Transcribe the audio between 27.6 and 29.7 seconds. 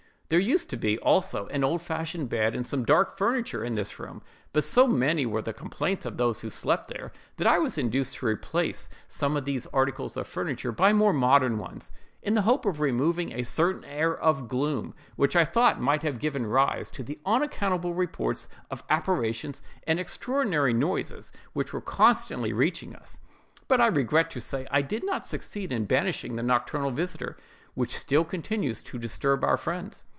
which still continues to disturb our